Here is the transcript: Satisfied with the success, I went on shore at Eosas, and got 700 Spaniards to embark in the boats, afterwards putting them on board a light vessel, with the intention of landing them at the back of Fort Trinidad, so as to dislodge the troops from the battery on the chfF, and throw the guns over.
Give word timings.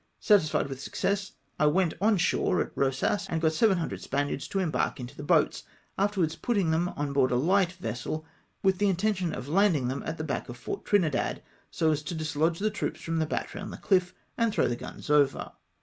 Satisfied 0.19 0.65
with 0.67 0.79
the 0.79 0.83
success, 0.83 1.33
I 1.59 1.67
went 1.67 1.93
on 2.01 2.17
shore 2.17 2.59
at 2.59 2.73
Eosas, 2.73 3.27
and 3.29 3.39
got 3.39 3.53
700 3.53 4.01
Spaniards 4.01 4.47
to 4.47 4.57
embark 4.57 4.99
in 4.99 5.05
the 5.15 5.21
boats, 5.21 5.61
afterwards 5.95 6.35
putting 6.35 6.71
them 6.71 6.89
on 6.97 7.13
board 7.13 7.29
a 7.29 7.35
light 7.35 7.73
vessel, 7.73 8.25
with 8.63 8.79
the 8.79 8.89
intention 8.89 9.31
of 9.31 9.47
landing 9.47 9.89
them 9.89 10.01
at 10.03 10.17
the 10.17 10.23
back 10.23 10.49
of 10.49 10.57
Fort 10.57 10.85
Trinidad, 10.85 11.43
so 11.69 11.91
as 11.91 12.01
to 12.01 12.15
dislodge 12.15 12.57
the 12.57 12.71
troops 12.71 12.99
from 12.99 13.19
the 13.19 13.27
battery 13.27 13.61
on 13.61 13.69
the 13.69 13.77
chfF, 13.77 14.13
and 14.39 14.51
throw 14.51 14.67
the 14.67 14.75
guns 14.75 15.11
over. 15.11 15.51